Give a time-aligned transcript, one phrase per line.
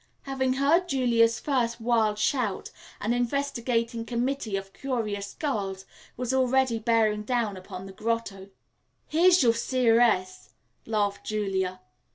[0.23, 5.85] Having heard Julia's first wild shout, an investigating committee of curious girls
[6.17, 8.49] was already bearing down upon the grotto.
[9.05, 10.55] "Here's your Seeress!"
[10.87, 11.81] laughed Julia.